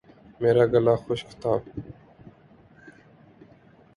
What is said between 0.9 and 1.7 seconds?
خشک تھا